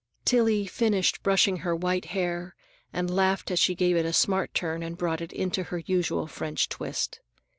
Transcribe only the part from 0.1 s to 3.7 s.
Tillie finished brushing her white hair and laughed as